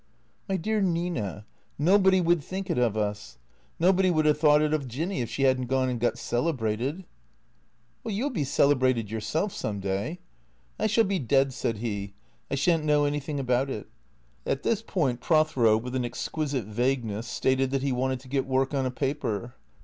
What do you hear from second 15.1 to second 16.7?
Prothero, with an exquisite